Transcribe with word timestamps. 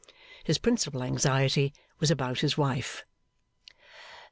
His 0.43 0.57
principal 0.57 1.03
anxiety 1.03 1.75
was 1.99 2.09
about 2.09 2.39
his 2.39 2.57
wife. 2.57 3.05